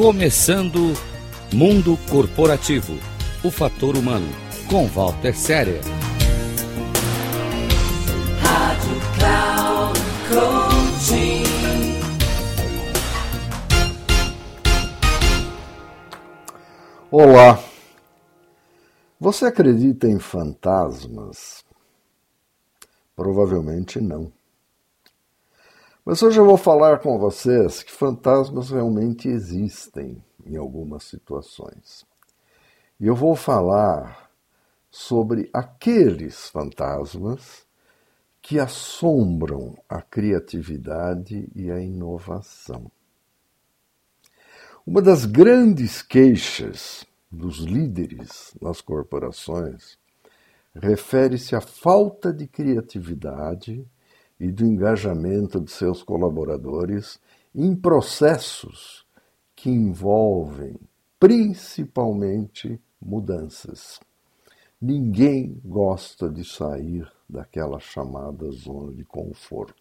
[0.00, 0.94] Começando
[1.52, 2.94] Mundo Corporativo
[3.44, 4.26] O Fator Humano,
[4.66, 5.78] com Walter Séria.
[8.40, 10.00] Rádio Cloud
[10.30, 11.44] Coaching.
[17.10, 17.62] Olá!
[19.20, 21.62] Você acredita em fantasmas?
[23.14, 24.32] Provavelmente não.
[26.10, 32.04] Mas hoje eu vou falar com vocês que fantasmas realmente existem em algumas situações.
[32.98, 34.28] E eu vou falar
[34.90, 37.64] sobre aqueles fantasmas
[38.42, 42.90] que assombram a criatividade e a inovação.
[44.84, 49.96] Uma das grandes queixas dos líderes nas corporações
[50.74, 53.86] refere-se à falta de criatividade
[54.40, 57.20] e do engajamento de seus colaboradores
[57.54, 59.06] em processos
[59.54, 60.80] que envolvem
[61.18, 64.00] principalmente mudanças.
[64.80, 69.74] Ninguém gosta de sair daquela chamada zona de conforto.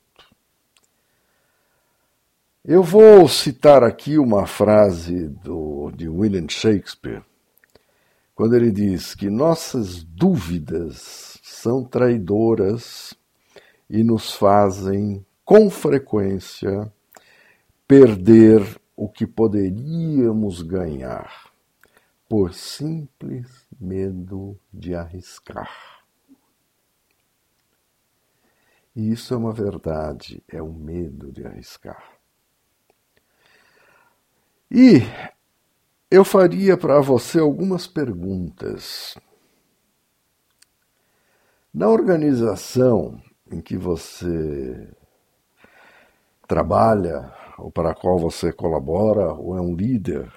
[2.66, 7.24] Eu vou citar aqui uma frase do, de William Shakespeare,
[8.36, 13.14] quando ele diz que nossas dúvidas são traidoras
[13.90, 16.92] e nos fazem, com frequência,
[17.88, 21.52] perder o que poderíamos ganhar
[22.28, 25.72] por simples medo de arriscar.
[28.96, 32.04] E isso é uma verdade, é o medo de arriscar.
[34.70, 35.02] E
[36.12, 39.18] eu faria para você algumas perguntas.
[41.74, 44.88] Na organização em que você
[46.48, 50.32] trabalha, ou para a qual você colabora, ou é um líder,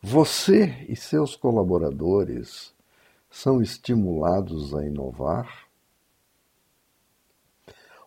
[0.00, 2.72] você e seus colaboradores
[3.30, 5.66] são estimulados a inovar?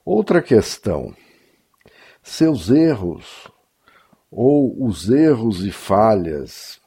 [0.04, 1.16] Outra questão:
[2.24, 3.48] seus erros
[4.32, 6.80] ou os erros e falhas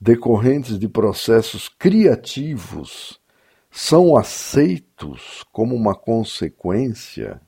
[0.00, 3.20] decorrentes de processos criativos
[3.76, 7.38] são aceitos como uma consequência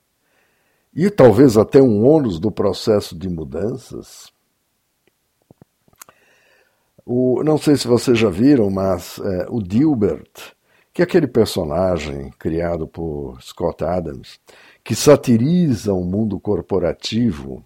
[0.93, 4.31] e talvez até um ônus do processo de mudanças?
[7.03, 10.53] O, não sei se vocês já viram, mas é, o Dilbert,
[10.93, 14.39] que é aquele personagem criado por Scott Adams,
[14.83, 17.65] que satiriza o mundo corporativo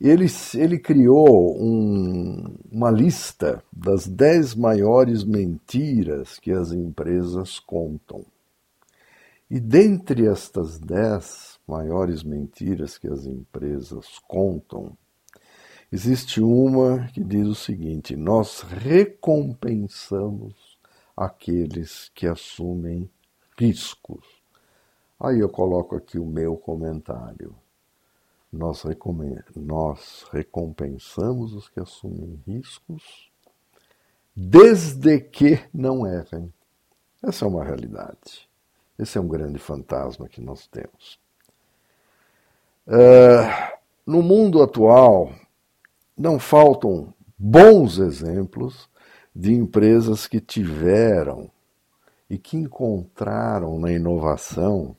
[0.00, 8.24] ele, ele criou um, uma lista das dez maiores mentiras que as empresas contam.
[9.50, 14.96] E dentre estas dez maiores mentiras que as empresas contam,
[15.90, 20.54] existe uma que diz o seguinte: nós recompensamos
[21.16, 23.10] aqueles que assumem
[23.58, 24.24] riscos.
[25.18, 27.56] Aí eu coloco aqui o meu comentário
[28.52, 28.82] nós,
[29.54, 33.30] nós recompensamos os que assumem riscos,
[34.34, 36.52] desde que não errem.
[37.22, 38.48] Essa é uma realidade.
[38.98, 41.18] Esse é um grande fantasma que nós temos.
[42.86, 43.76] Uh,
[44.06, 45.32] no mundo atual,
[46.16, 48.88] não faltam bons exemplos
[49.34, 51.50] de empresas que tiveram
[52.28, 54.96] e que encontraram na inovação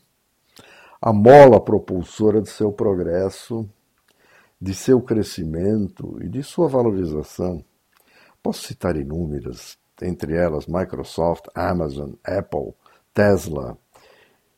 [1.02, 3.70] a mola propulsora de seu progresso,
[4.62, 7.64] de seu crescimento e de sua valorização.
[8.44, 12.74] Posso citar inúmeras, entre elas Microsoft, Amazon, Apple,
[13.14, 13.78] Tesla,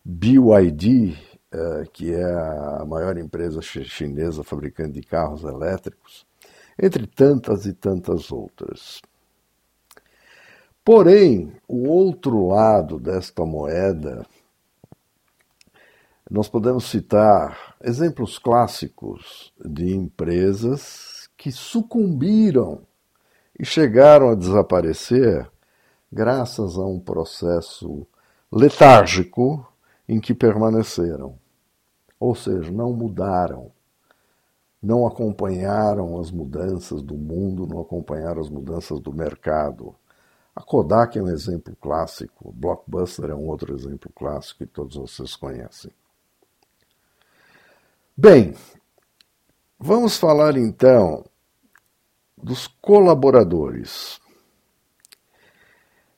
[0.03, 1.15] BYD,
[1.51, 6.25] eh, que é a maior empresa chinesa fabricante de carros elétricos,
[6.81, 9.01] entre tantas e tantas outras.
[10.83, 14.25] Porém, o outro lado desta moeda
[16.31, 22.83] nós podemos citar exemplos clássicos de empresas que sucumbiram
[23.59, 25.51] e chegaram a desaparecer
[26.09, 28.07] graças a um processo
[28.49, 29.67] letárgico
[30.07, 31.37] em que permaneceram.
[32.17, 33.69] Ou seja, não mudaram,
[34.81, 39.93] não acompanharam as mudanças do mundo, não acompanharam as mudanças do mercado.
[40.55, 45.35] A Kodak é um exemplo clássico, Blockbuster é um outro exemplo clássico que todos vocês
[45.35, 45.91] conhecem.
[48.23, 48.53] Bem,
[49.79, 51.25] vamos falar então
[52.37, 54.21] dos colaboradores.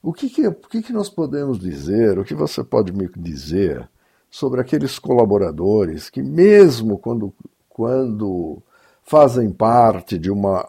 [0.01, 3.89] O que, que, o que, que nós podemos dizer, o que você pode me dizer
[4.29, 7.33] sobre aqueles colaboradores que, mesmo quando,
[7.69, 8.61] quando
[9.01, 10.67] fazem parte de uma,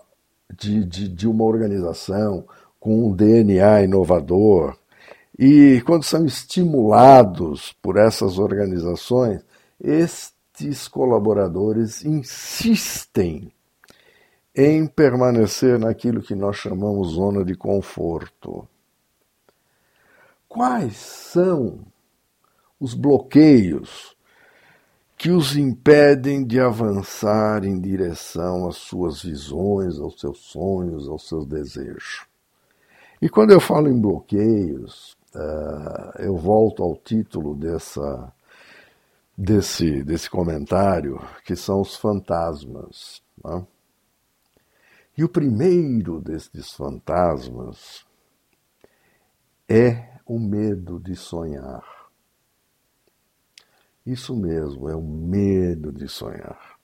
[0.56, 2.46] de, de, de uma organização
[2.78, 4.78] com um DNA inovador,
[5.37, 9.44] e quando são estimulados por essas organizações,
[10.54, 13.52] estes colaboradores insistem
[14.54, 18.66] em permanecer naquilo que nós chamamos zona de conforto.
[20.48, 21.80] Quais são
[22.78, 24.14] os bloqueios
[25.16, 31.46] que os impedem de avançar em direção às suas visões, aos seus sonhos, aos seus
[31.46, 32.24] desejos?
[33.20, 38.32] E quando eu falo em bloqueios, uh, eu volto ao título dessa,
[39.36, 43.22] desse, desse comentário, que são os fantasmas.
[43.44, 43.66] Né?
[45.16, 48.04] E o primeiro destes fantasmas
[49.69, 51.84] é o medo de sonhar.
[54.04, 56.78] Isso mesmo, é o medo de sonhar.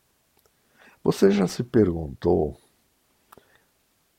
[1.03, 2.58] Você já se perguntou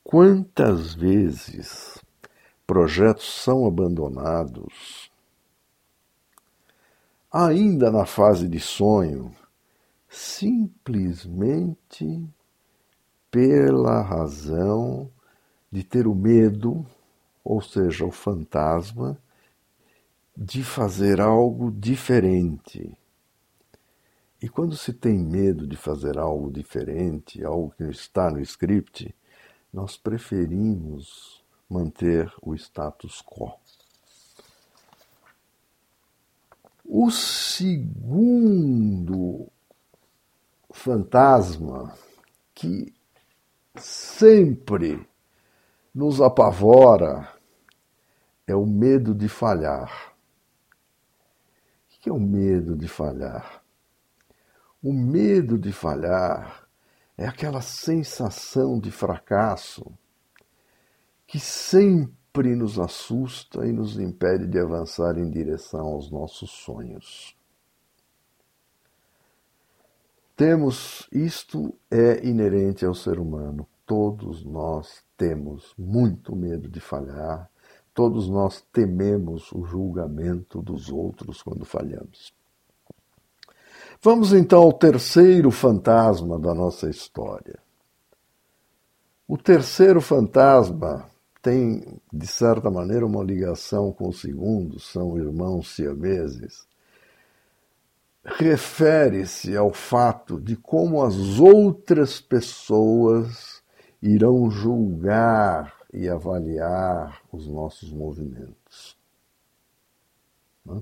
[0.04, 2.00] quantas vezes
[2.66, 5.11] projetos são abandonados
[7.32, 9.34] ainda na fase de sonho,
[10.10, 12.28] simplesmente
[13.30, 15.10] pela razão
[15.72, 16.86] de ter o medo,
[17.44, 19.18] ou seja, o fantasma,
[20.36, 22.96] de fazer algo diferente.
[24.42, 29.16] E quando se tem medo de fazer algo diferente, algo que está no script,
[29.72, 33.54] nós preferimos manter o status quo.
[36.94, 38.70] O segundo
[40.74, 41.96] fantasma
[42.54, 42.94] que
[43.78, 45.08] sempre
[45.96, 47.34] nos apavora
[48.46, 50.14] é o medo de falhar.
[51.86, 53.64] O que é o medo de falhar?
[54.84, 56.68] O medo de falhar
[57.18, 59.98] é aquela sensação de fracasso
[61.26, 67.36] que sempre nos assusta e nos impede de avançar em direção aos nossos sonhos.
[70.36, 73.68] Temos, isto é inerente ao ser humano.
[73.86, 77.50] Todos nós temos muito medo de falhar,
[77.94, 82.34] todos nós tememos o julgamento dos outros quando falhamos.
[84.02, 87.60] Vamos então ao terceiro fantasma da nossa história.
[89.28, 91.12] O terceiro fantasma
[91.42, 96.66] tem, de certa maneira, uma ligação com o segundo, são irmãos siameses
[98.24, 103.62] refere-se ao fato de como as outras pessoas
[104.02, 108.98] irão julgar e avaliar os nossos movimentos.
[110.66, 110.82] Né?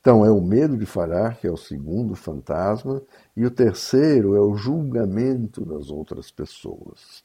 [0.00, 3.00] Então, é o medo de falhar, que é o segundo fantasma,
[3.34, 7.23] e o terceiro é o julgamento das outras pessoas.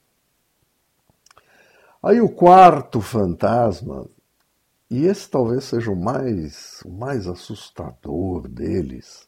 [2.01, 4.07] Aí o quarto fantasma,
[4.89, 9.27] e esse talvez seja o mais, o mais assustador deles,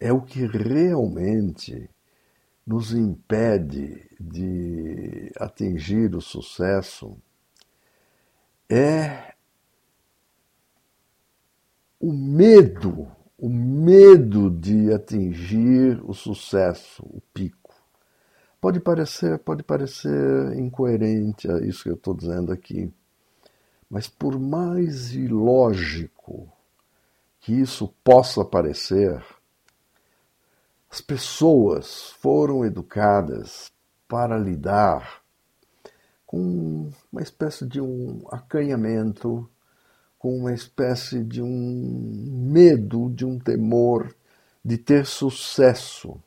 [0.00, 1.88] é o que realmente
[2.66, 7.16] nos impede de atingir o sucesso
[8.68, 9.34] é
[12.00, 13.06] o medo,
[13.38, 17.61] o medo de atingir o sucesso, o pico.
[18.62, 22.94] Pode parecer, pode parecer incoerente a isso que eu estou dizendo aqui,
[23.90, 26.48] mas por mais ilógico
[27.40, 29.20] que isso possa parecer,
[30.88, 33.72] as pessoas foram educadas
[34.06, 35.24] para lidar
[36.24, 39.50] com uma espécie de um acanhamento,
[40.16, 44.14] com uma espécie de um medo, de um temor
[44.64, 46.22] de ter sucesso,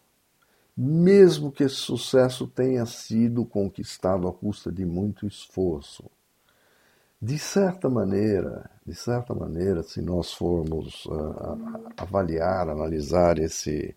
[0.75, 6.03] mesmo que esse sucesso tenha sido conquistado à custa de muito esforço.
[7.22, 11.58] De certa maneira, de certa maneira, se nós formos uh,
[11.98, 13.96] avaliar, analisar esse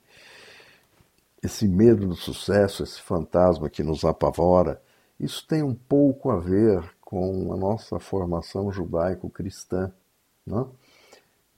[1.42, 4.82] esse medo do sucesso, esse fantasma que nos apavora,
[5.20, 9.92] isso tem um pouco a ver com a nossa formação judaico-cristã,
[10.46, 10.66] né?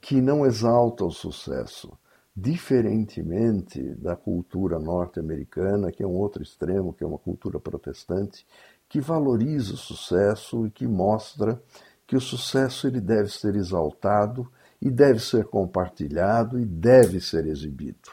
[0.00, 1.92] que não exalta o sucesso,
[2.36, 8.46] diferentemente da cultura norte-americana, que é um outro extremo, que é uma cultura protestante,
[8.88, 11.60] que valoriza o sucesso e que mostra
[12.06, 18.10] que o sucesso ele deve ser exaltado e deve ser compartilhado e deve ser exibido.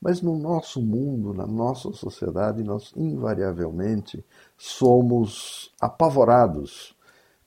[0.00, 4.24] Mas no nosso mundo, na nossa sociedade, nós invariavelmente
[4.56, 6.96] somos apavorados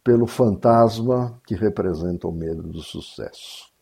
[0.03, 3.74] pelo fantasma que representa o medo do sucesso.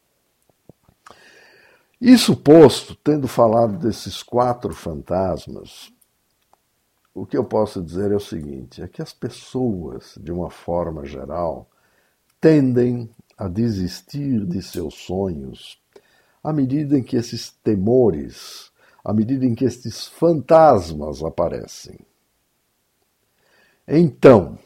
[2.06, 5.90] Isso posto, tendo falado desses quatro fantasmas,
[7.14, 11.06] o que eu posso dizer é o seguinte: é que as pessoas, de uma forma
[11.06, 11.66] geral,
[12.42, 15.82] tendem a desistir de seus sonhos
[16.44, 18.70] à medida em que esses temores,
[19.02, 21.98] à medida em que esses fantasmas aparecem.
[23.88, 24.60] Então,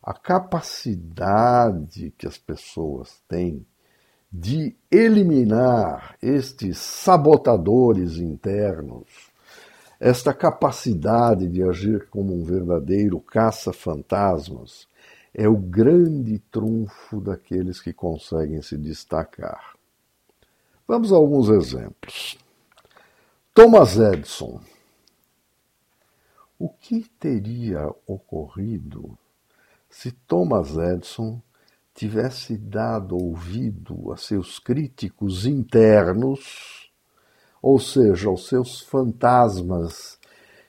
[0.00, 3.66] a capacidade que as pessoas têm
[4.32, 9.06] de eliminar estes sabotadores internos,
[9.98, 14.88] esta capacidade de agir como um verdadeiro caça-fantasmas,
[15.34, 19.74] é o grande trunfo daqueles que conseguem se destacar.
[20.86, 22.38] Vamos a alguns exemplos.
[23.54, 24.60] Thomas Edison.
[26.58, 29.16] O que teria ocorrido
[29.88, 31.40] se Thomas Edison
[31.94, 36.90] tivesse dado ouvido a seus críticos internos,
[37.62, 40.18] ou seja, aos seus fantasmas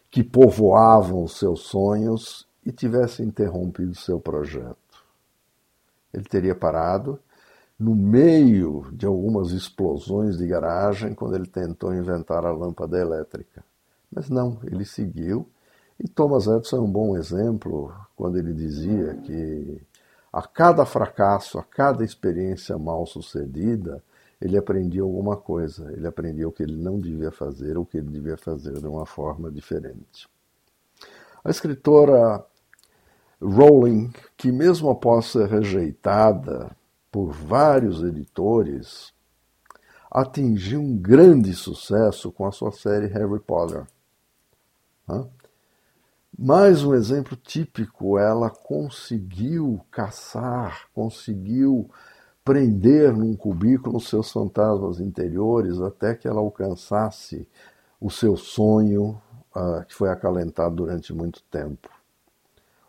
[0.10, 4.78] que povoavam os seus sonhos e tivesse interrompido seu projeto?
[6.14, 7.20] Ele teria parado
[7.80, 13.64] no meio de algumas explosões de garagem quando ele tentou inventar a lâmpada elétrica.
[14.12, 15.50] Mas não, ele seguiu.
[16.00, 19.82] E Thomas Edison é um bom exemplo quando ele dizia que
[20.32, 24.02] a cada fracasso, a cada experiência mal sucedida,
[24.42, 25.92] ele aprendia alguma coisa.
[25.92, 29.06] Ele aprendia o que ele não devia fazer, o que ele devia fazer de uma
[29.06, 30.28] forma diferente.
[31.44, 32.44] A escritora
[33.42, 36.76] Rowling, que mesmo após ser rejeitada
[37.12, 39.14] por vários editores,
[40.10, 43.86] atingiu um grande sucesso com a sua série Harry Potter.
[46.44, 51.88] Mais um exemplo típico, ela conseguiu caçar, conseguiu
[52.44, 57.48] prender num cubículo seus fantasmas interiores até que ela alcançasse
[58.00, 59.22] o seu sonho,
[59.56, 61.88] uh, que foi acalentado durante muito tempo.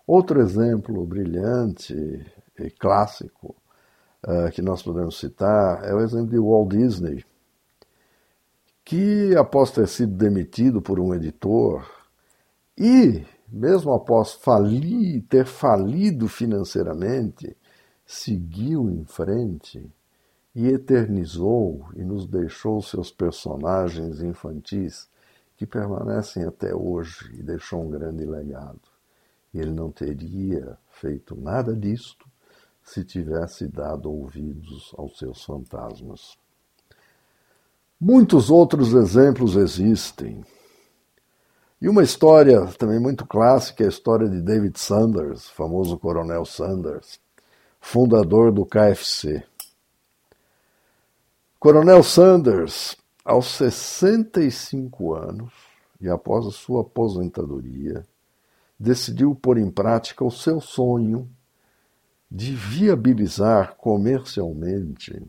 [0.07, 2.25] Outro exemplo brilhante
[2.59, 3.55] e clássico
[4.27, 7.23] uh, que nós podemos citar é o exemplo de Walt Disney,
[8.83, 11.87] que, após ter sido demitido por um editor
[12.79, 17.55] e, mesmo após falir, ter falido financeiramente,
[18.07, 19.93] seguiu em frente
[20.55, 25.07] e eternizou e nos deixou seus personagens infantis
[25.57, 28.81] que permanecem até hoje e deixou um grande legado.
[29.53, 32.27] E ele não teria feito nada disto
[32.83, 36.37] se tivesse dado ouvidos aos seus fantasmas.
[38.01, 40.43] Muitos outros exemplos existem.
[41.83, 47.19] E uma história também muito clássica é a história de David Sanders, famoso coronel Sanders,
[47.81, 49.43] fundador do KFC.
[51.59, 55.53] Coronel Sanders, aos 65 anos
[56.01, 58.07] e após a sua aposentadoria,
[58.79, 61.29] decidiu pôr em prática o seu sonho
[62.31, 65.21] de viabilizar comercialmente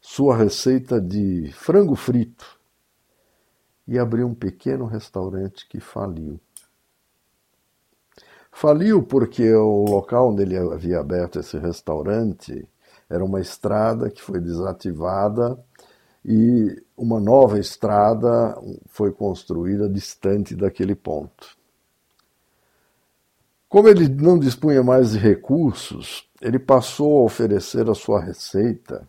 [0.00, 2.61] sua receita de frango frito
[3.86, 6.40] e abriu um pequeno restaurante que faliu.
[8.50, 12.68] Faliu porque o local onde ele havia aberto esse restaurante
[13.08, 15.58] era uma estrada que foi desativada
[16.24, 21.56] e uma nova estrada foi construída distante daquele ponto.
[23.68, 29.08] Como ele não dispunha mais de recursos, ele passou a oferecer a sua receita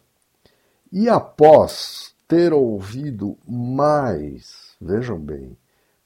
[0.89, 5.56] e, após ter ouvido mais, vejam bem,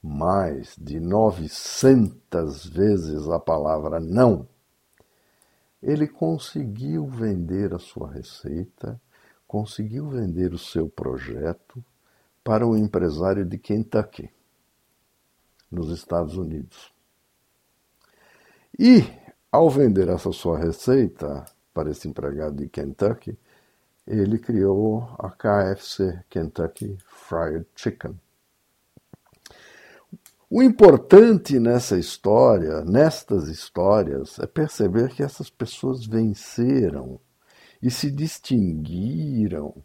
[0.03, 4.45] mais de 900 vezes a palavra não,
[5.81, 8.99] ele conseguiu vender a sua receita,
[9.47, 11.81] conseguiu vender o seu projeto
[12.43, 14.29] para um empresário de Kentucky,
[15.71, 16.91] nos Estados Unidos.
[18.77, 19.01] E,
[19.49, 23.39] ao vender essa sua receita para esse empregado de Kentucky,
[24.07, 28.19] ele criou a KFC, Kentucky Fried Chicken.
[30.49, 37.19] O importante nessa história, nestas histórias, é perceber que essas pessoas venceram
[37.81, 39.75] e se distinguiram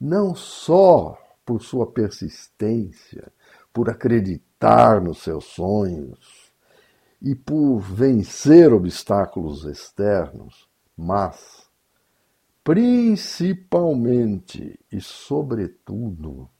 [0.00, 3.32] não só por sua persistência,
[3.72, 6.44] por acreditar nos seus sonhos,
[7.20, 11.63] e por vencer obstáculos externos, mas
[12.64, 16.50] principalmente e sobretudo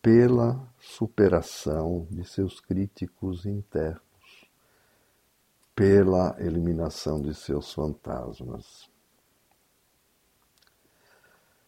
[0.00, 4.00] pela superação de seus críticos internos,
[5.74, 8.88] pela eliminação de seus fantasmas.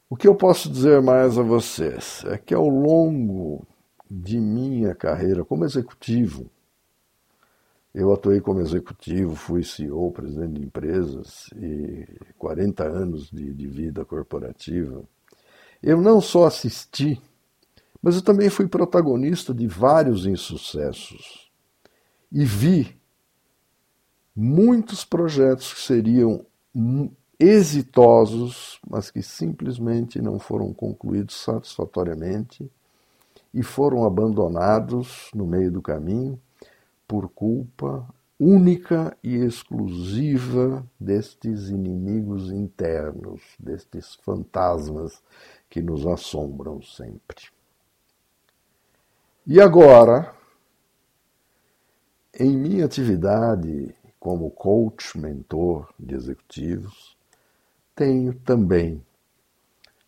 [0.09, 3.67] O que eu posso dizer mais a vocês é que ao longo
[4.09, 6.49] de minha carreira como executivo,
[7.95, 12.07] Eu atuei como executivo, fui CEO, presidente de empresas e
[12.39, 15.03] 40 anos de, de vida corporativa.
[15.83, 17.21] Eu não só assisti,
[18.03, 21.51] mas eu também fui protagonista de vários insucessos
[22.31, 22.97] e vi
[24.35, 26.47] muitos projetos que seriam
[27.39, 32.71] exitosos, mas que simplesmente não foram concluídos satisfatoriamente
[33.53, 36.41] e foram abandonados no meio do caminho
[37.13, 38.09] por culpa
[38.41, 45.23] única e exclusiva destes inimigos internos, destes fantasmas
[45.69, 47.49] que nos assombram sempre.
[49.47, 50.35] E agora,
[52.33, 57.15] em minha atividade como coach, mentor de executivos,
[57.95, 59.05] tenho também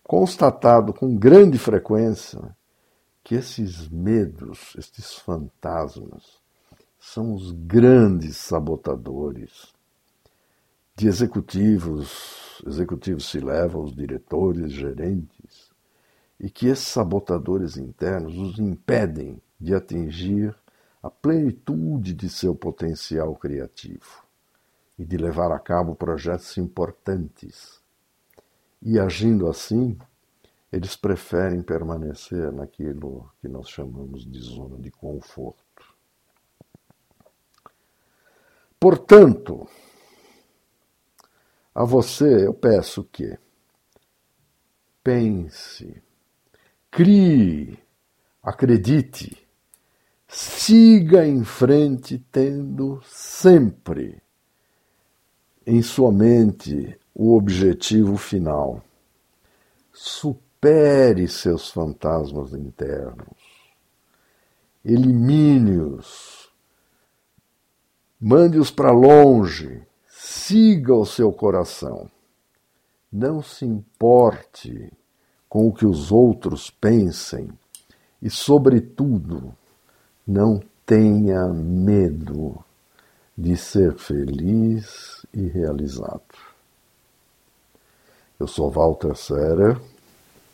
[0.02, 2.56] constatado com grande frequência
[3.23, 6.42] que esses medos, estes fantasmas,
[7.04, 9.73] são os grandes sabotadores
[10.96, 15.70] de executivos, executivos se levam, os diretores, gerentes,
[16.40, 20.56] e que esses sabotadores internos os impedem de atingir
[21.02, 24.25] a plenitude de seu potencial criativo
[24.99, 27.80] e de levar a cabo projetos importantes.
[28.80, 29.96] E agindo assim,
[30.73, 35.63] eles preferem permanecer naquilo que nós chamamos de zona de conforto.
[38.84, 39.66] Portanto,
[41.74, 43.38] a você eu peço que
[45.02, 46.02] pense,
[46.90, 47.78] crie,
[48.42, 49.48] acredite
[50.28, 54.22] siga em frente tendo sempre
[55.66, 58.84] em sua mente o objetivo final.
[59.94, 63.38] Supere seus fantasmas internos.
[64.84, 66.43] Elimine-os.
[68.26, 69.82] Mande-os para longe.
[70.08, 72.10] Siga o seu coração.
[73.12, 74.90] Não se importe
[75.46, 77.50] com o que os outros pensem
[78.22, 79.54] e, sobretudo,
[80.26, 82.64] não tenha medo
[83.37, 86.22] de ser feliz e realizado.
[88.40, 89.78] Eu sou Walter Serer.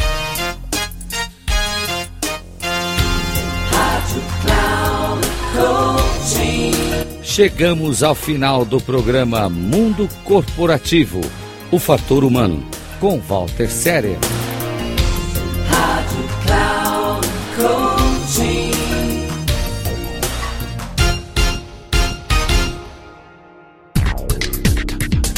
[7.38, 11.22] Chegamos ao final do programa Mundo Corporativo,
[11.70, 12.68] o fator humano,
[13.00, 14.18] com Walter Séria.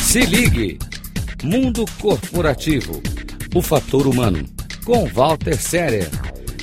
[0.02, 0.80] Se ligue!
[1.44, 3.04] Mundo Corporativo,
[3.54, 4.46] o fator humano,
[4.86, 6.10] com Walter Séria.